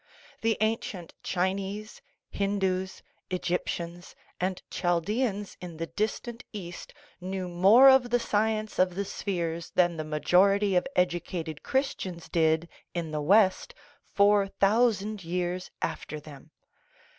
The 0.41 0.57
ancient 0.61 1.13
Chinese, 1.21 2.01
Hindoos, 2.31 3.03
Egyptians, 3.29 4.15
and 4.39 4.59
Chaldaeans 4.71 5.57
in 5.61 5.77
the 5.77 5.85
distant 5.85 6.43
East 6.51 6.91
knew 7.19 7.47
more 7.47 7.87
of 7.87 8.09
the 8.09 8.19
science 8.19 8.79
of 8.79 8.95
the 8.95 9.05
spheres 9.05 9.69
than 9.75 9.97
the 9.97 10.03
majority 10.03 10.75
of 10.75 10.87
educated 10.95 11.61
Christians 11.61 12.29
did 12.29 12.67
in 12.95 13.11
the 13.11 13.21
West 13.21 13.75
four 14.11 14.47
thousand 14.47 15.23
years 15.23 15.69
after 15.83 16.19
them. 16.19 16.49